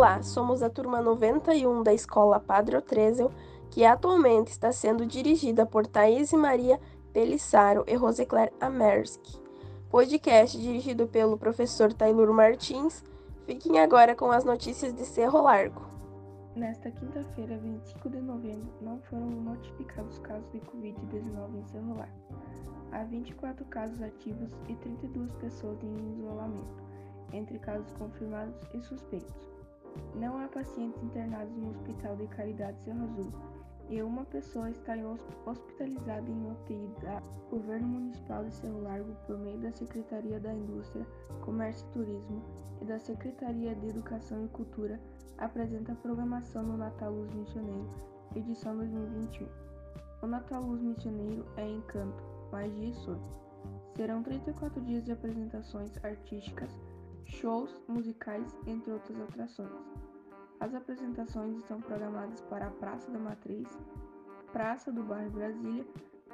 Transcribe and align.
Olá, 0.00 0.22
somos 0.22 0.62
a 0.62 0.70
turma 0.70 1.02
91 1.02 1.82
da 1.82 1.92
Escola 1.92 2.40
Padre 2.40 2.74
Otrezel, 2.74 3.30
que 3.70 3.84
atualmente 3.84 4.46
está 4.46 4.72
sendo 4.72 5.04
dirigida 5.04 5.66
por 5.66 5.86
Thaís 5.86 6.32
e 6.32 6.38
Maria 6.38 6.80
Pelissaro 7.12 7.84
e 7.86 7.94
Rosecler 7.94 8.50
Amersky. 8.58 9.38
Podcast 9.90 10.58
dirigido 10.58 11.06
pelo 11.06 11.36
professor 11.36 11.92
Taylor 11.92 12.32
Martins. 12.32 13.04
Fiquem 13.44 13.78
agora 13.78 14.14
com 14.14 14.30
as 14.30 14.42
notícias 14.42 14.94
de 14.94 15.04
Cerro 15.04 15.42
Largo. 15.42 15.82
Nesta 16.56 16.90
quinta-feira, 16.90 17.58
25 17.58 18.08
de 18.08 18.22
novembro, 18.22 18.72
não 18.80 18.98
foram 19.00 19.26
notificados 19.26 20.18
casos 20.20 20.50
de 20.50 20.60
Covid-19 20.60 21.56
em 21.56 21.64
Cerro 21.66 21.98
Largo. 21.98 22.40
Há 22.90 23.04
24 23.04 23.66
casos 23.66 24.00
ativos 24.00 24.50
e 24.66 24.74
32 24.76 25.30
pessoas 25.34 25.76
em 25.82 26.14
isolamento, 26.14 26.82
entre 27.34 27.58
casos 27.58 27.92
confirmados 27.98 28.56
e 28.72 28.80
suspeitos. 28.80 29.59
Não 30.14 30.38
há 30.38 30.48
pacientes 30.48 31.02
internados 31.02 31.56
no 31.56 31.70
Hospital 31.70 32.16
de 32.16 32.26
Caridade 32.28 32.80
Cerro 32.82 33.04
Azul 33.04 33.32
e 33.88 34.02
uma 34.02 34.24
pessoa 34.24 34.70
está 34.70 34.94
hospitalizada 35.46 36.30
em 36.30 36.50
UTI 36.50 36.88
da 37.02 37.20
Governo 37.50 37.88
Municipal 37.88 38.44
de 38.44 38.54
Cerro 38.54 38.82
Largo 38.82 39.16
por 39.26 39.36
meio 39.38 39.58
da 39.58 39.72
Secretaria 39.72 40.38
da 40.38 40.54
Indústria, 40.54 41.04
Comércio 41.40 41.86
e 41.88 41.92
Turismo 41.92 42.42
e 42.80 42.84
da 42.84 42.98
Secretaria 42.98 43.74
de 43.74 43.88
Educação 43.88 44.44
e 44.44 44.48
Cultura 44.48 45.00
apresenta 45.38 45.92
a 45.92 45.96
programação 45.96 46.62
no 46.62 46.76
Natal 46.76 47.12
Luz 47.12 47.32
Missioneiro, 47.34 47.88
edição 48.36 48.76
2021. 48.76 49.48
O 50.22 50.26
Natal 50.26 50.62
Luz 50.62 50.82
Missioneiro 50.82 51.44
é 51.56 51.66
Encanto, 51.66 52.22
Magia 52.52 52.90
e 52.90 52.94
Sonho. 52.94 53.22
Serão 53.96 54.22
34 54.22 54.80
dias 54.82 55.04
de 55.04 55.12
apresentações 55.12 55.92
artísticas, 56.04 56.70
shows 57.30 57.80
musicais, 57.88 58.56
entre 58.66 58.92
outras 58.92 59.20
atrações. 59.20 59.70
As 60.58 60.74
apresentações 60.74 61.56
estão 61.56 61.80
programadas 61.80 62.40
para 62.42 62.66
a 62.66 62.70
Praça 62.70 63.10
da 63.10 63.18
Matriz, 63.18 63.78
Praça 64.52 64.92
do 64.92 65.02
Bairro 65.02 65.30
Brasília, 65.30 65.86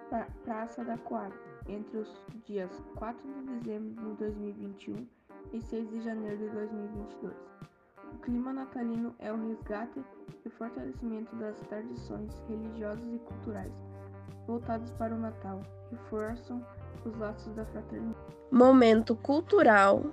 pra 0.09 0.27
Praça 0.45 0.85
da 0.85 0.97
Coab, 0.99 1.35
entre 1.69 1.99
os 1.99 2.23
dias 2.45 2.83
4 2.97 3.23
de 3.23 3.43
dezembro 3.43 4.05
de 4.05 4.17
2021 4.17 5.07
e 5.53 5.61
6 5.61 5.91
de 5.91 6.01
janeiro 6.01 6.39
de 6.39 6.49
2022. 6.49 7.35
O 8.15 8.19
clima 8.19 8.53
natalino 8.53 9.15
é 9.19 9.33
o 9.33 9.49
resgate 9.49 10.03
e 10.45 10.51
fortalecimento 10.51 11.35
das 11.37 11.61
tradições 11.63 12.33
religiosas 12.49 13.13
e 13.13 13.19
culturais 13.19 13.73
voltadas 14.47 14.91
para 14.93 15.15
o 15.15 15.19
Natal, 15.19 15.61
reforçam 15.91 16.65
os 17.05 17.17
laços 17.19 17.53
da 17.55 17.65
fraternidade. 17.67 18.37
Momento 18.51 19.17
cultural 19.17 20.05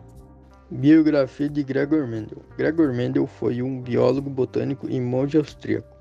Biografia 0.76 1.48
de 1.48 1.64
Gregor 1.64 2.08
Mendel. 2.08 2.42
Gregor 2.58 2.92
Mendel 2.92 3.28
foi 3.28 3.62
um 3.62 3.80
biólogo 3.80 4.28
botânico 4.28 4.90
e 4.90 5.00
monge 5.00 5.38
austríaco. 5.38 5.96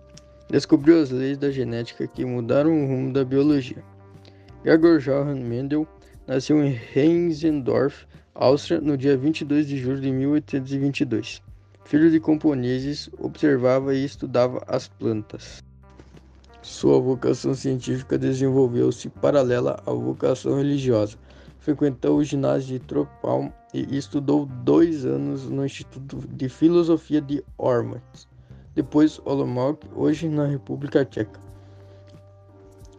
Descobriu 0.49 0.99
as 0.99 1.11
leis 1.11 1.37
da 1.37 1.51
genética 1.51 2.07
que 2.07 2.25
mudaram 2.25 2.71
o 2.73 2.87
rumo 2.87 3.13
da 3.13 3.23
biologia. 3.23 3.85
Gregor 4.65 4.99
Johann 4.99 5.41
Mendel 5.41 5.87
nasceu 6.27 6.65
em 6.65 6.81
Heizendorf, 6.97 8.07
Áustria, 8.35 8.81
no 8.81 8.97
dia 8.97 9.15
22 9.15 9.67
de 9.67 9.77
julho 9.77 10.01
de 10.01 10.11
1822. 10.11 11.43
Filho 11.85 12.11
de 12.11 12.19
camponeses, 12.19 13.11
observava 13.19 13.95
e 13.95 14.03
estudava 14.03 14.63
as 14.67 14.89
plantas. 14.89 15.63
Sua 16.63 16.99
vocação 16.99 17.55
científica 17.55 18.17
desenvolveu-se 18.17 19.11
paralela 19.11 19.83
à 19.85 19.93
vocação 19.93 20.57
religiosa. 20.57 21.19
Frequentou 21.63 22.17
o 22.17 22.25
ginásio 22.25 22.77
de 22.77 22.85
Tropalm 22.85 23.49
e 23.73 23.97
estudou 23.97 24.47
dois 24.65 25.07
anos 25.07 25.49
no 25.49 25.65
Instituto 25.65 26.19
de 26.27 26.49
Filosofia 26.49 27.21
de 27.21 27.41
Ormuz, 27.57 28.27
depois 28.75 29.21
Olomouc, 29.25 29.79
hoje 29.95 30.29
na 30.29 30.45
República 30.45 31.05
Tcheca. 31.05 31.39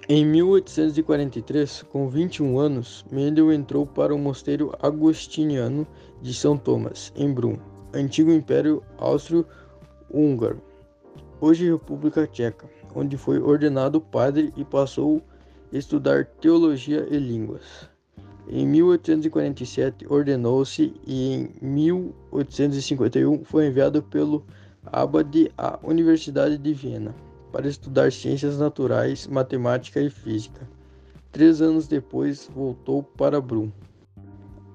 Em 0.07 0.25
1843, 0.25 1.83
com 1.91 2.07
21 2.07 2.57
anos, 2.57 3.05
Mendel 3.11 3.51
entrou 3.51 3.85
para 3.85 4.15
o 4.15 4.17
mosteiro 4.17 4.73
agostiniano 4.81 5.85
de 6.21 6.33
São 6.33 6.57
Tomás, 6.57 7.11
em 7.17 7.33
Brum, 7.33 7.57
antigo 7.93 8.31
Império 8.31 8.81
Austro-Húngaro, 8.97 10.61
hoje 11.41 11.69
República 11.69 12.25
Tcheca, 12.27 12.69
onde 12.95 13.17
foi 13.17 13.41
ordenado 13.41 13.99
padre 13.99 14.53
e 14.55 14.63
passou 14.63 15.21
a 15.73 15.77
estudar 15.77 16.23
teologia 16.39 17.05
e 17.11 17.17
línguas. 17.17 17.91
Em 18.47 18.67
1847 18.67 20.05
ordenou-se 20.09 20.93
e 21.07 21.33
em 21.33 21.49
1851 21.61 23.43
foi 23.45 23.67
enviado 23.67 24.03
pelo 24.03 24.43
Abade 24.85 25.49
à 25.57 25.79
Universidade 25.81 26.57
de 26.57 26.73
Viena 26.73 27.15
para 27.53 27.67
estudar 27.67 28.11
ciências 28.11 28.57
naturais, 28.57 29.27
matemática 29.27 30.01
e 30.01 30.09
física. 30.09 30.67
Três 31.31 31.61
anos 31.61 31.87
depois 31.87 32.49
voltou 32.53 33.01
para 33.01 33.39
Brum. 33.39 33.71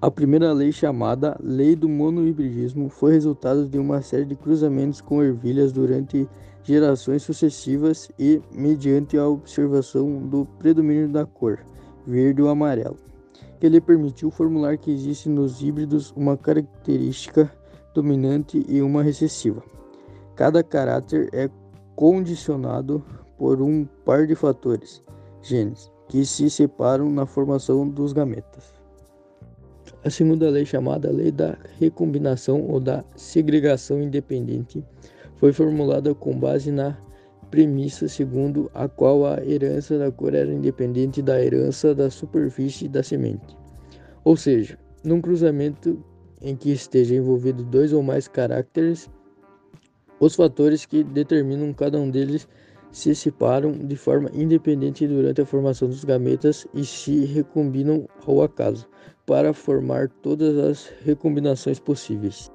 A 0.00 0.10
primeira 0.10 0.52
lei, 0.52 0.72
chamada 0.72 1.36
Lei 1.42 1.76
do 1.76 1.88
Monohibridismo, 1.88 2.88
foi 2.88 3.12
resultado 3.12 3.66
de 3.66 3.78
uma 3.78 4.00
série 4.00 4.24
de 4.24 4.36
cruzamentos 4.36 5.00
com 5.00 5.22
ervilhas 5.22 5.72
durante 5.72 6.26
gerações 6.62 7.22
sucessivas 7.22 8.10
e 8.18 8.40
mediante 8.52 9.18
a 9.18 9.28
observação 9.28 10.26
do 10.26 10.46
predomínio 10.58 11.08
da 11.08 11.26
cor, 11.26 11.58
verde 12.06 12.40
ou 12.40 12.48
amarelo 12.48 12.96
que 13.58 13.68
lhe 13.68 13.80
permitiu 13.80 14.30
formular 14.30 14.78
que 14.78 14.90
existe 14.90 15.28
nos 15.28 15.62
híbridos 15.62 16.12
uma 16.16 16.36
característica 16.36 17.50
dominante 17.94 18.64
e 18.68 18.80
uma 18.80 19.02
recessiva. 19.02 19.62
Cada 20.36 20.62
caráter 20.62 21.28
é 21.32 21.50
condicionado 21.96 23.02
por 23.36 23.60
um 23.60 23.84
par 24.04 24.26
de 24.26 24.34
fatores, 24.34 25.02
genes, 25.42 25.90
que 26.08 26.24
se 26.24 26.48
separam 26.48 27.10
na 27.10 27.26
formação 27.26 27.88
dos 27.88 28.12
gametas. 28.12 28.78
A 30.04 30.10
segunda 30.10 30.48
lei, 30.48 30.64
chamada 30.64 31.10
Lei 31.10 31.32
da 31.32 31.58
Recombinação 31.78 32.62
ou 32.68 32.78
da 32.78 33.04
Segregação 33.16 34.00
Independente, 34.00 34.84
foi 35.36 35.52
formulada 35.52 36.14
com 36.14 36.38
base 36.38 36.70
na 36.70 36.96
premissa 37.50 38.08
segundo 38.08 38.70
a 38.74 38.88
qual 38.88 39.26
a 39.26 39.44
herança 39.44 39.98
da 39.98 40.10
cor 40.10 40.34
era 40.34 40.52
independente 40.52 41.22
da 41.22 41.42
herança 41.42 41.94
da 41.94 42.10
superfície 42.10 42.88
da 42.88 43.02
semente. 43.02 43.56
Ou 44.24 44.36
seja, 44.36 44.78
num 45.04 45.20
cruzamento 45.20 46.02
em 46.40 46.54
que 46.54 46.70
esteja 46.70 47.14
envolvido 47.14 47.64
dois 47.64 47.92
ou 47.92 48.02
mais 48.02 48.28
caracteres, 48.28 49.10
os 50.20 50.34
fatores 50.34 50.84
que 50.84 51.02
determinam 51.02 51.72
cada 51.72 51.98
um 51.98 52.10
deles 52.10 52.48
se 52.90 53.14
separam 53.14 53.72
de 53.72 53.96
forma 53.96 54.30
independente 54.32 55.06
durante 55.06 55.40
a 55.40 55.46
formação 55.46 55.88
dos 55.88 56.04
gametas 56.04 56.66
e 56.74 56.84
se 56.84 57.24
recombinam 57.24 58.08
ao 58.26 58.42
acaso, 58.42 58.88
para 59.26 59.52
formar 59.52 60.08
todas 60.08 60.56
as 60.56 60.92
recombinações 61.04 61.78
possíveis. 61.78 62.50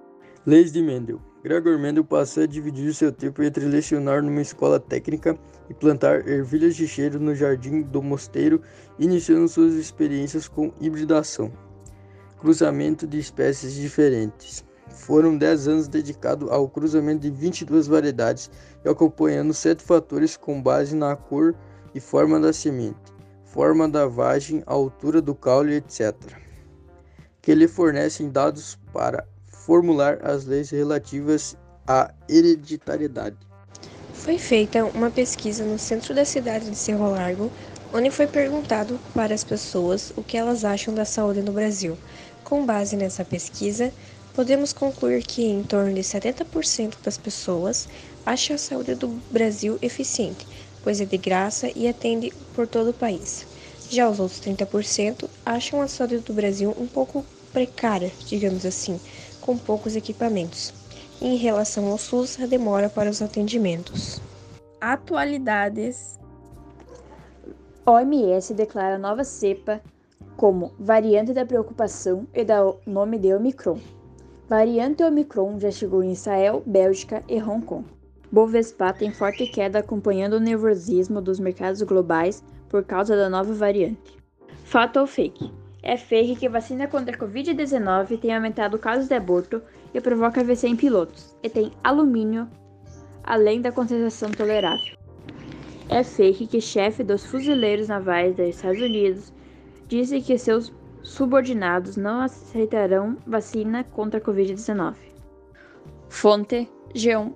Leis 0.46 0.72
de 0.72 0.82
Mendel 0.82 1.33
Gregor 1.44 1.78
Mendel 1.78 2.06
passou 2.06 2.44
a 2.44 2.48
dividir 2.48 2.94
seu 2.94 3.12
tempo 3.12 3.44
entre 3.44 3.66
lecionar 3.66 4.24
numa 4.24 4.42
escola 4.42 4.80
técnica 4.80 5.38
e 5.70 5.74
plantar 5.74 6.26
ervilhas 6.26 6.74
de 6.74 6.88
cheiro 6.88 7.20
no 7.20 7.36
jardim 7.36 7.82
do 7.82 8.02
mosteiro, 8.02 8.62
iniciando 8.98 9.50
suas 9.50 9.74
experiências 9.74 10.48
com 10.48 10.72
hibridação, 10.80 11.52
cruzamento 12.40 13.06
de 13.06 13.20
espécies 13.20 13.74
diferentes. 13.74 14.64
Foram 14.88 15.38
10 15.38 15.68
anos 15.68 15.88
dedicados 15.90 16.50
ao 16.50 16.70
cruzamento 16.70 17.24
de 17.24 17.30
22 17.30 17.88
variedades 17.88 18.50
e 18.86 18.88
acompanhando 18.88 19.54
sete 19.54 19.84
fatores 19.84 20.38
com 20.38 20.62
base 20.62 20.96
na 20.96 21.14
cor 21.14 21.54
e 21.94 22.00
forma 22.00 22.40
da 22.40 22.54
semente, 22.54 23.14
forma 23.44 23.90
da 23.90 24.08
vagem, 24.08 24.64
altura 24.66 25.22
do 25.22 25.36
caule, 25.36 25.76
etc., 25.76 26.16
que 27.42 27.54
lhe 27.54 27.68
fornecem 27.68 28.32
dados 28.32 28.80
para 28.94 29.28
formular 29.66 30.20
as 30.24 30.46
leis 30.46 30.70
relativas 30.70 31.56
à 31.88 32.14
hereditariedade. 32.30 33.38
Foi 34.14 34.38
feita 34.38 34.86
uma 34.86 35.10
pesquisa 35.10 35.64
no 35.64 35.80
centro 35.80 36.14
da 36.14 36.26
cidade 36.26 36.70
de 36.70 36.76
Cerro 36.76 37.10
Largo, 37.12 37.52
onde 37.94 38.10
foi 38.12 38.28
perguntado 38.28 39.00
para 39.14 39.34
as 39.34 39.44
pessoas 39.44 40.14
o 40.16 40.24
que 40.24 40.38
elas 40.38 40.64
acham 40.66 40.94
da 40.94 41.06
saúde 41.06 41.42
no 41.42 41.52
Brasil. 41.52 41.98
Com 42.44 42.66
base 42.66 42.96
nessa 42.96 43.24
pesquisa, 43.24 43.92
podemos 44.34 44.74
concluir 44.74 45.24
que 45.24 45.44
em 45.46 45.64
torno 45.64 45.94
de 45.94 46.02
70% 46.02 46.96
das 47.04 47.18
pessoas 47.18 47.88
acham 48.26 48.56
a 48.56 48.60
saúde 48.60 48.96
do 48.96 49.08
Brasil 49.32 49.78
eficiente, 49.82 50.46
pois 50.84 51.00
é 51.00 51.06
de 51.06 51.18
graça 51.18 51.72
e 51.76 51.88
atende 51.88 52.32
por 52.54 52.68
todo 52.68 52.90
o 52.90 52.94
país. 52.94 53.46
Já 53.90 54.10
os 54.10 54.20
outros 54.20 54.42
30% 54.42 55.30
acham 55.46 55.82
a 55.82 55.88
saúde 55.88 56.20
do 56.20 56.34
Brasil 56.34 56.76
um 56.80 56.88
pouco 56.88 57.26
precária, 57.52 58.12
digamos 58.26 58.66
assim, 58.66 59.00
com 59.46 59.58
poucos 59.58 59.96
equipamentos. 59.96 60.74
Em 61.22 61.36
relação 61.36 61.88
ao 61.88 61.98
SUS, 61.98 62.40
a 62.42 62.46
demora 62.46 62.90
para 62.90 63.10
os 63.10 63.22
atendimentos. 63.22 64.22
Atualidades. 64.82 66.20
OMS 67.86 68.54
declara 68.54 68.98
nova 68.98 69.24
cepa 69.24 69.82
como 70.36 70.72
variante 70.80 71.34
da 71.34 71.46
preocupação 71.46 72.26
e 72.34 72.44
dá 72.44 72.66
o 72.66 72.80
nome 72.86 73.18
de 73.18 73.34
Omicron. 73.34 73.78
Variante 74.50 75.04
Omicron 75.04 75.60
já 75.60 75.72
chegou 75.72 76.04
em 76.04 76.12
Israel, 76.12 76.64
Bélgica 76.66 77.24
e 77.28 77.42
Hong 77.42 77.66
Kong. 77.66 77.86
Bovespa 78.32 78.92
tem 78.94 79.12
forte 79.12 79.46
queda 79.46 79.80
acompanhando 79.80 80.34
o 80.34 80.40
nervosismo 80.40 81.22
dos 81.22 81.40
mercados 81.40 81.82
globais 81.84 82.44
por 82.68 82.84
causa 82.84 83.16
da 83.16 83.30
nova 83.30 83.54
variante. 83.54 84.18
Fato 84.64 85.00
ou 85.00 85.06
fake? 85.06 85.63
É 85.86 85.98
fake 85.98 86.38
que 86.38 86.48
vacina 86.48 86.88
contra 86.88 87.14
a 87.14 87.20
Covid-19 87.20 88.18
tem 88.18 88.34
aumentado 88.34 88.80
casos 88.80 89.10
de 89.10 89.16
aborto 89.16 89.62
e 89.94 90.00
provoca 90.00 90.40
AVC 90.40 90.70
em 90.70 90.78
pilotos, 90.78 91.36
e 91.44 91.50
tem 91.50 91.74
alumínio 91.84 92.48
além 93.22 93.62
da 93.62 93.70
concentração 93.70 94.32
tolerável. 94.32 94.98
É 95.90 96.02
fake 96.02 96.48
que 96.48 96.62
chefe 96.62 97.04
dos 97.04 97.26
fuzileiros 97.26 97.90
navais 97.90 98.34
dos 98.34 98.48
Estados 98.48 98.82
Unidos 98.82 99.34
disse 99.90 100.22
que 100.22 100.38
seus 100.38 100.74
subordinados 101.04 101.98
não 101.98 102.22
aceitarão 102.22 103.18
vacina 103.28 103.84
contra 103.84 104.22
a 104.22 104.24
Covid-19. 104.24 104.96
Fonte 106.08 106.70
G1. 106.96 107.34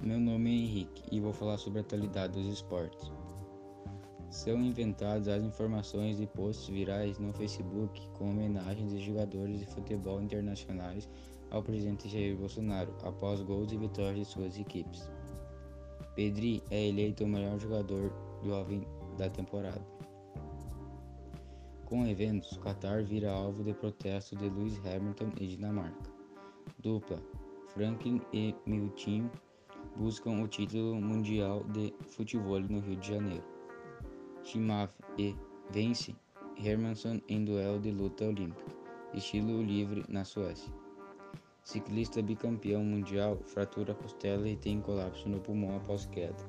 Meu 0.00 0.20
nome 0.20 0.50
é 0.50 0.62
Henrique 0.62 1.02
e 1.10 1.18
vou 1.18 1.32
falar 1.32 1.58
sobre 1.58 1.80
a 1.80 1.82
atualidade 1.82 2.34
dos 2.34 2.46
esportes. 2.46 3.10
São 4.30 4.60
inventados 4.60 5.26
as 5.26 5.42
informações 5.42 6.18
de 6.18 6.26
posts 6.26 6.68
virais 6.68 7.18
no 7.18 7.32
Facebook 7.32 8.06
com 8.10 8.30
homenagens 8.30 8.90
de 8.90 9.00
jogadores 9.00 9.60
de 9.60 9.66
futebol 9.66 10.20
internacionais 10.20 11.08
ao 11.50 11.62
presidente 11.62 12.08
Jair 12.08 12.36
Bolsonaro 12.36 12.94
após 13.02 13.40
gols 13.42 13.72
e 13.72 13.78
vitórias 13.78 14.26
de 14.26 14.32
suas 14.32 14.58
equipes. 14.58 15.10
Pedri 16.14 16.62
é 16.70 16.88
eleito 16.88 17.24
o 17.24 17.28
melhor 17.28 17.58
jogador 17.58 18.12
jovem 18.44 18.86
da 19.16 19.30
temporada. 19.30 19.84
Com 21.86 22.06
eventos, 22.06 22.58
Qatar 22.58 23.02
vira 23.02 23.32
alvo 23.32 23.64
de 23.64 23.72
protesto 23.72 24.36
de 24.36 24.50
Lewis 24.50 24.78
Hamilton 24.84 25.30
e 25.40 25.46
Dinamarca. 25.46 26.10
Dupla: 26.80 27.18
Franklin 27.68 28.20
e 28.32 28.54
Miltinho 28.66 29.30
buscam 29.96 30.42
o 30.42 30.48
título 30.48 31.00
mundial 31.00 31.64
de 31.72 31.94
futebol 32.02 32.60
no 32.60 32.80
Rio 32.80 32.96
de 32.96 33.08
Janeiro. 33.08 33.57
Chimaf 34.48 34.90
e 35.18 35.36
vence 35.68 36.16
Hermansson 36.56 37.20
em 37.28 37.44
duelo 37.44 37.78
de 37.78 37.90
luta 37.90 38.24
olímpica, 38.24 38.72
estilo 39.12 39.62
livre 39.62 40.06
na 40.08 40.24
Suécia. 40.24 40.72
Ciclista 41.62 42.22
bicampeão 42.22 42.82
mundial 42.82 43.36
fratura 43.44 43.92
a 43.92 43.94
costela 43.94 44.48
e 44.48 44.56
tem 44.56 44.80
colapso 44.80 45.28
no 45.28 45.38
pulmão 45.38 45.76
após 45.76 46.06
queda. 46.06 46.42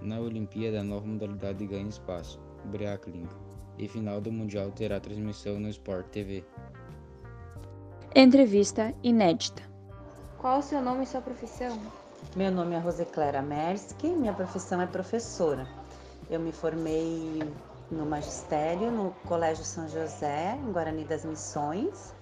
Na 0.00 0.20
Olimpíada, 0.20 0.80
a 0.80 0.84
nova 0.84 1.04
modalidade 1.08 1.66
ganha 1.66 1.88
espaço, 1.88 2.40
breakling 2.66 3.26
e 3.76 3.88
final 3.88 4.20
do 4.20 4.30
Mundial 4.30 4.70
terá 4.70 5.00
transmissão 5.00 5.58
no 5.58 5.68
Sport 5.70 6.06
TV. 6.10 6.44
Entrevista 8.14 8.94
inédita. 9.02 9.64
Qual 10.38 10.60
o 10.60 10.62
seu 10.62 10.80
nome 10.80 11.02
e 11.02 11.06
sua 11.06 11.20
profissão? 11.20 11.76
Meu 12.36 12.52
nome 12.52 12.76
é 12.76 12.78
Roseclara 12.78 13.42
Mersky, 13.42 14.10
minha 14.10 14.32
profissão 14.32 14.80
é 14.80 14.86
professora. 14.86 15.79
Eu 16.28 16.40
me 16.40 16.52
formei 16.52 17.42
no 17.90 18.06
magistério 18.06 18.90
no 18.90 19.10
Colégio 19.26 19.64
São 19.64 19.88
José, 19.88 20.58
em 20.62 20.72
Guarani 20.72 21.04
das 21.04 21.24
Missões, 21.24 22.14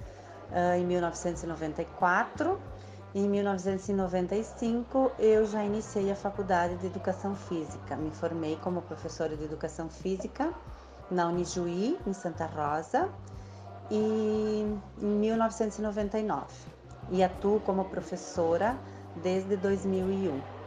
em 0.79 0.85
1994. 0.85 2.59
Em 3.15 3.29
1995, 3.29 5.13
eu 5.19 5.47
já 5.47 5.65
iniciei 5.65 6.11
a 6.11 6.17
faculdade 6.17 6.77
de 6.77 6.87
Educação 6.87 7.35
Física. 7.35 7.97
Me 7.97 8.11
formei 8.11 8.57
como 8.57 8.83
professora 8.83 9.37
de 9.37 9.45
Educação 9.45 9.89
Física 9.89 10.53
na 11.11 11.29
Unijuí, 11.29 11.99
em 12.07 12.13
Santa 12.13 12.47
Rosa, 12.47 13.09
e 13.91 14.63
em 15.01 15.07
1999. 15.07 16.45
E 17.11 17.23
atuo 17.23 17.61
como 17.61 17.87
professora 17.87 18.77
desde 19.17 19.57
2001. 19.57 20.58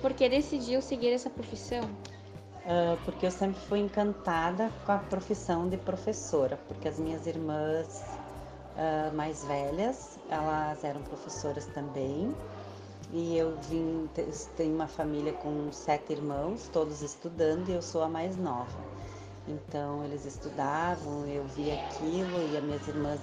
Por 0.00 0.12
que 0.12 0.28
decidiu 0.28 0.82
seguir 0.82 1.12
essa 1.12 1.30
profissão? 1.30 1.84
Uh, 1.84 2.98
porque 3.04 3.26
eu 3.26 3.30
sempre 3.30 3.60
fui 3.60 3.78
encantada 3.78 4.70
com 4.84 4.92
a 4.92 4.98
profissão 4.98 5.68
de 5.68 5.76
professora, 5.76 6.58
porque 6.68 6.88
as 6.88 6.98
minhas 6.98 7.26
irmãs 7.26 8.02
uh, 8.76 9.14
mais 9.14 9.44
velhas, 9.44 10.18
elas 10.28 10.82
eram 10.82 11.00
professoras 11.02 11.66
também, 11.66 12.34
e 13.12 13.36
eu 13.36 13.56
vim, 13.68 14.08
tenho 14.56 14.74
uma 14.74 14.88
família 14.88 15.32
com 15.32 15.70
sete 15.70 16.12
irmãos, 16.12 16.68
todos 16.72 17.02
estudando, 17.02 17.68
e 17.68 17.72
eu 17.72 17.82
sou 17.82 18.02
a 18.02 18.08
mais 18.08 18.36
nova. 18.36 18.78
Então 19.48 20.04
eles 20.04 20.24
estudavam, 20.24 21.24
eu 21.26 21.44
via 21.44 21.74
aquilo 21.74 22.52
e 22.52 22.56
as 22.56 22.64
minhas 22.64 22.88
irmãs 22.88 23.20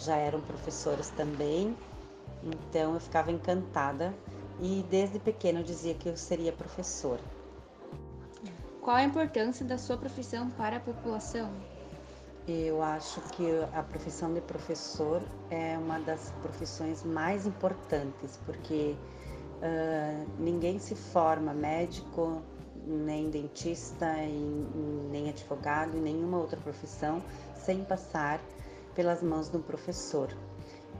já 0.00 0.16
eram 0.16 0.40
professoras 0.40 1.10
também. 1.10 1.76
Então 2.42 2.94
eu 2.94 3.00
ficava 3.00 3.30
encantada 3.30 4.12
e 4.60 4.84
desde 4.90 5.18
pequena 5.18 5.60
eu 5.60 5.64
dizia 5.64 5.94
que 5.94 6.08
eu 6.08 6.16
seria 6.16 6.52
professora. 6.52 7.22
Qual 8.80 8.96
a 8.96 9.04
importância 9.04 9.64
da 9.64 9.78
sua 9.78 9.96
profissão 9.96 10.50
para 10.50 10.76
a 10.76 10.80
população? 10.80 11.50
Eu 12.48 12.82
acho 12.82 13.20
que 13.32 13.44
a 13.74 13.82
profissão 13.82 14.32
de 14.32 14.40
professor 14.40 15.22
é 15.50 15.76
uma 15.78 16.00
das 16.00 16.32
profissões 16.42 17.04
mais 17.04 17.46
importantes, 17.46 18.38
porque 18.44 18.96
Uh, 19.60 20.26
ninguém 20.38 20.78
se 20.78 20.94
forma 20.94 21.52
médico, 21.52 22.40
nem 22.86 23.28
dentista, 23.28 24.06
nem 25.10 25.28
advogado, 25.28 25.98
em 25.98 26.00
nenhuma 26.00 26.38
outra 26.38 26.58
profissão 26.58 27.22
sem 27.54 27.84
passar 27.84 28.40
pelas 28.94 29.22
mãos 29.22 29.50
de 29.50 29.58
um 29.58 29.62
professor. 29.62 30.34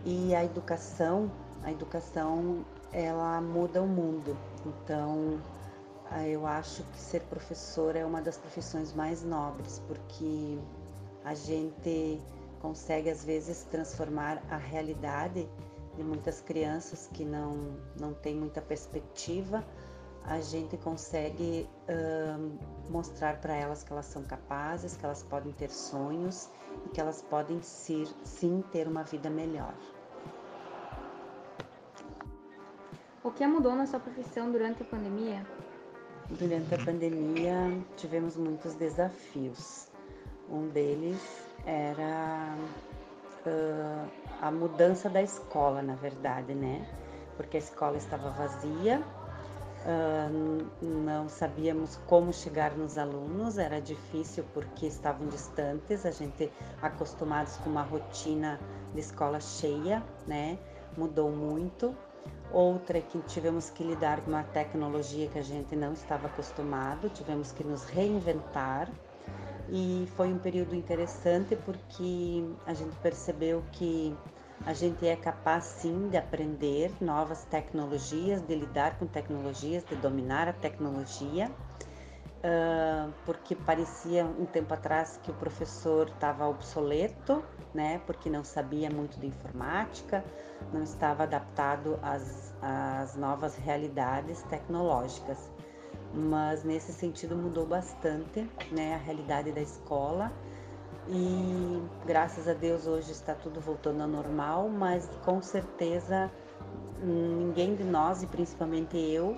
E 0.04 0.34
a 0.34 0.44
educação, 0.44 1.32
a 1.62 1.72
educação, 1.72 2.62
ela 2.92 3.40
muda 3.40 3.82
o 3.82 3.86
mundo. 3.86 4.36
Então, 4.66 5.40
eu 6.26 6.46
acho 6.46 6.82
que 6.84 6.98
ser 6.98 7.22
professor 7.22 7.94
é 7.96 8.04
uma 8.04 8.20
das 8.20 8.36
profissões 8.36 8.92
mais 8.92 9.22
nobres, 9.22 9.80
porque 9.86 10.58
a 11.24 11.34
gente 11.34 12.20
consegue 12.60 13.08
às 13.08 13.24
vezes 13.24 13.62
transformar 13.70 14.42
a 14.50 14.56
realidade 14.56 15.48
de 15.96 16.04
muitas 16.04 16.40
crianças 16.40 17.08
que 17.12 17.24
não, 17.24 17.76
não 17.98 18.12
têm 18.12 18.34
muita 18.34 18.60
perspectiva, 18.60 19.64
a 20.24 20.40
gente 20.40 20.76
consegue 20.76 21.68
mostrar 22.88 23.40
para 23.40 23.54
elas 23.54 23.82
que 23.82 23.92
elas 23.92 24.06
são 24.06 24.22
capazes, 24.22 24.96
que 24.96 25.04
elas 25.04 25.22
podem 25.22 25.52
ter 25.52 25.70
sonhos 25.70 26.48
e 26.86 26.88
que 26.90 27.00
elas 27.00 27.22
podem 27.22 27.60
sim, 27.62 28.06
sim 28.24 28.62
ter 28.70 28.86
uma 28.86 29.02
vida 29.02 29.30
melhor. 29.30 29.74
O 33.22 33.30
que 33.30 33.46
mudou 33.46 33.74
na 33.74 33.86
sua 33.86 34.00
profissão 34.00 34.50
durante 34.50 34.82
a 34.82 34.86
pandemia? 34.86 35.46
Durante 36.30 36.74
a 36.74 36.78
pandemia 36.78 37.54
tivemos 37.94 38.34
muitos 38.34 38.74
desafios. 38.74 39.88
Um 40.48 40.68
deles 40.68 41.20
era 41.66 42.56
uh, 43.44 44.10
a 44.40 44.50
mudança 44.50 45.10
da 45.10 45.20
escola, 45.20 45.82
na 45.82 45.96
verdade, 45.96 46.54
né? 46.54 46.88
Porque 47.36 47.58
a 47.58 47.60
escola 47.60 47.98
estava 47.98 48.30
vazia, 48.30 49.02
uh, 49.84 50.66
não 50.82 51.28
sabíamos 51.28 51.96
como 52.06 52.32
chegar 52.32 52.74
nos 52.74 52.96
alunos, 52.96 53.58
era 53.58 53.82
difícil 53.82 54.44
porque 54.54 54.86
estavam 54.86 55.28
distantes, 55.28 56.06
a 56.06 56.10
gente 56.10 56.50
acostumados 56.80 57.58
com 57.58 57.68
uma 57.68 57.82
rotina 57.82 58.58
de 58.94 59.00
escola 59.00 59.40
cheia, 59.40 60.02
né? 60.26 60.58
Mudou 60.96 61.30
muito. 61.30 61.94
Outra 62.50 62.98
é 62.98 63.00
que 63.00 63.20
tivemos 63.20 63.70
que 63.70 63.84
lidar 63.84 64.20
com 64.22 64.30
uma 64.30 64.42
tecnologia 64.42 65.28
que 65.28 65.38
a 65.38 65.42
gente 65.42 65.76
não 65.76 65.92
estava 65.92 66.26
acostumado, 66.26 67.08
tivemos 67.08 67.52
que 67.52 67.62
nos 67.62 67.84
reinventar. 67.84 68.90
E 69.68 70.08
foi 70.16 70.32
um 70.32 70.38
período 70.38 70.74
interessante 70.74 71.54
porque 71.54 72.44
a 72.66 72.74
gente 72.74 72.96
percebeu 72.96 73.62
que 73.70 74.16
a 74.66 74.74
gente 74.74 75.06
é 75.06 75.14
capaz 75.14 75.64
sim 75.64 76.08
de 76.08 76.16
aprender 76.16 76.90
novas 77.00 77.44
tecnologias, 77.44 78.42
de 78.42 78.54
lidar 78.56 78.98
com 78.98 79.06
tecnologias, 79.06 79.84
de 79.84 79.94
dominar 79.94 80.48
a 80.48 80.52
tecnologia, 80.52 81.50
uh, 82.44 83.12
porque 83.24 83.54
parecia 83.54 84.24
um 84.24 84.46
tempo 84.46 84.72
atrás 84.74 85.18
que 85.22 85.30
o 85.30 85.34
professor 85.34 86.08
estava 86.08 86.46
obsoleto, 86.48 87.44
né, 87.74 88.00
porque 88.06 88.28
não 88.28 88.44
sabia 88.44 88.90
muito 88.90 89.18
de 89.18 89.26
informática, 89.26 90.24
não 90.72 90.82
estava 90.82 91.22
adaptado 91.24 91.98
às, 92.02 92.54
às 92.60 93.16
novas 93.16 93.56
realidades 93.56 94.42
tecnológicas. 94.44 95.50
Mas 96.12 96.64
nesse 96.64 96.92
sentido 96.92 97.36
mudou 97.36 97.66
bastante, 97.66 98.48
né, 98.72 98.94
a 98.94 98.98
realidade 98.98 99.52
da 99.52 99.60
escola 99.60 100.32
e 101.08 101.82
graças 102.04 102.48
a 102.48 102.52
Deus 102.52 102.86
hoje 102.86 103.12
está 103.12 103.34
tudo 103.34 103.60
voltando 103.60 104.02
ao 104.02 104.08
normal, 104.08 104.68
mas 104.68 105.08
com 105.24 105.40
certeza 105.40 106.30
ninguém 107.02 107.74
de 107.74 107.84
nós, 107.84 108.22
e 108.22 108.26
principalmente 108.26 108.96
eu, 108.96 109.36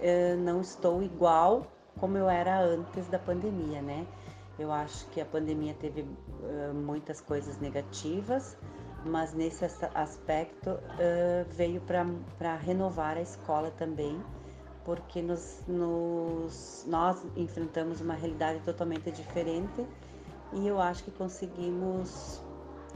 eh, 0.00 0.36
não 0.36 0.60
estou 0.60 1.02
igual 1.02 1.66
como 2.02 2.18
eu 2.18 2.28
era 2.28 2.60
antes 2.60 3.06
da 3.06 3.18
pandemia, 3.20 3.80
né? 3.80 4.04
Eu 4.58 4.72
acho 4.72 5.06
que 5.10 5.20
a 5.20 5.24
pandemia 5.24 5.72
teve 5.74 6.02
uh, 6.02 6.74
muitas 6.74 7.20
coisas 7.20 7.60
negativas, 7.60 8.56
mas 9.06 9.32
nesse 9.32 9.64
aspecto 9.94 10.70
uh, 10.70 11.48
veio 11.50 11.80
para 11.80 12.56
renovar 12.56 13.16
a 13.16 13.20
escola 13.20 13.70
também, 13.70 14.20
porque 14.84 15.22
nos, 15.22 15.62
nos, 15.68 16.84
nós 16.88 17.24
enfrentamos 17.36 18.00
uma 18.00 18.14
realidade 18.14 18.58
totalmente 18.64 19.12
diferente 19.12 19.86
e 20.52 20.66
eu 20.66 20.80
acho 20.80 21.04
que 21.04 21.12
conseguimos 21.12 22.42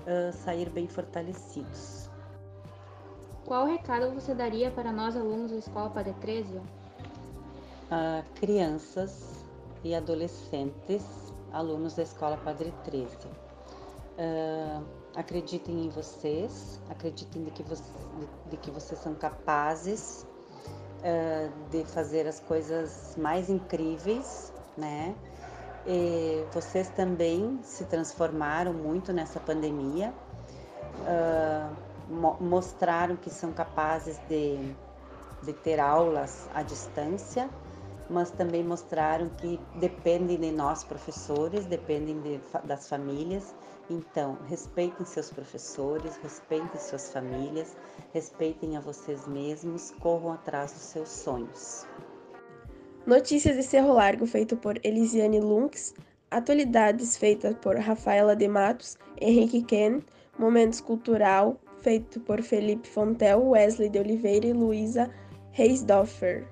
uh, 0.00 0.32
sair 0.32 0.68
bem 0.68 0.88
fortalecidos. 0.88 2.10
Qual 3.44 3.66
recado 3.66 4.12
você 4.12 4.34
daria 4.34 4.68
para 4.72 4.90
nós 4.90 5.16
alunos 5.16 5.52
da 5.52 5.58
Escola 5.58 5.90
Padre 5.90 6.12
13? 6.14 6.60
Uh, 7.86 8.24
crianças 8.34 9.44
e 9.84 9.94
adolescentes, 9.94 11.04
alunos 11.52 11.94
da 11.94 12.02
Escola 12.02 12.36
Padre 12.36 12.74
13. 12.82 13.06
Uh, 14.18 14.84
acreditem 15.14 15.86
em 15.86 15.88
vocês, 15.90 16.80
acreditem 16.90 17.44
de 17.44 17.52
que, 17.52 17.62
você, 17.62 17.84
de, 18.18 18.50
de 18.50 18.56
que 18.56 18.72
vocês 18.72 18.98
são 18.98 19.14
capazes 19.14 20.26
uh, 20.98 21.70
de 21.70 21.84
fazer 21.84 22.26
as 22.26 22.40
coisas 22.40 23.14
mais 23.16 23.48
incríveis, 23.48 24.52
né? 24.76 25.14
E 25.86 26.44
vocês 26.52 26.88
também 26.90 27.60
se 27.62 27.84
transformaram 27.84 28.72
muito 28.72 29.12
nessa 29.12 29.38
pandemia, 29.38 30.12
uh, 31.02 32.12
mo 32.12 32.36
mostraram 32.40 33.14
que 33.14 33.30
são 33.30 33.52
capazes 33.52 34.18
de, 34.28 34.74
de 35.44 35.52
ter 35.52 35.78
aulas 35.78 36.48
à 36.52 36.64
distância, 36.64 37.48
mas 38.08 38.30
também 38.30 38.62
mostraram 38.62 39.28
que 39.28 39.58
dependem 39.76 40.38
de 40.38 40.50
nós 40.50 40.84
professores, 40.84 41.66
dependem 41.66 42.20
de, 42.20 42.40
das 42.64 42.88
famílias. 42.88 43.54
Então, 43.88 44.38
respeitem 44.48 45.06
seus 45.06 45.30
professores, 45.30 46.16
respeitem 46.22 46.80
suas 46.80 47.12
famílias, 47.12 47.76
respeitem 48.12 48.76
a 48.76 48.80
vocês 48.80 49.26
mesmos, 49.26 49.92
corram 50.00 50.32
atrás 50.32 50.72
dos 50.72 50.82
seus 50.82 51.08
sonhos. 51.08 51.86
Notícias 53.06 53.56
de 53.56 53.62
Cerro 53.62 53.92
Largo, 53.92 54.26
feito 54.26 54.56
por 54.56 54.78
Elisiane 54.84 55.40
Lunks. 55.40 55.94
Atualidades, 56.28 57.16
feita 57.16 57.54
por 57.54 57.76
Rafaela 57.76 58.34
de 58.34 58.48
Matos, 58.48 58.96
Henrique 59.20 59.62
Ken. 59.62 60.02
Momentos 60.38 60.80
Cultural, 60.82 61.58
feito 61.80 62.20
por 62.20 62.42
Felipe 62.42 62.86
Fontel, 62.86 63.42
Wesley 63.42 63.88
de 63.88 63.98
Oliveira 63.98 64.46
e 64.48 64.52
Luísa 64.52 65.10
Reisdorfer. 65.52 66.46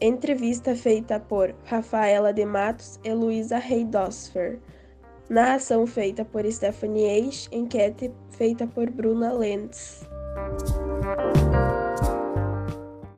Entrevista 0.00 0.76
feita 0.76 1.18
por 1.18 1.54
Rafaela 1.64 2.30
de 2.30 2.44
Matos 2.44 3.00
e 3.02 3.12
Luísa 3.14 3.56
Reidosfer. 3.56 4.58
Narração 5.30 5.86
feita 5.86 6.22
por 6.22 6.44
Stephanie 6.52 7.06
Eich. 7.06 7.48
Enquete 7.50 8.12
feita 8.30 8.66
por 8.66 8.90
Bruna 8.90 9.32
Lentz. 9.32 10.06